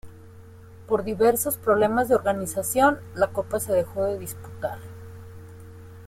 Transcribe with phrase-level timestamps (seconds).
[0.87, 4.79] Por diversos problemas de organización la copa se dejó de disputar.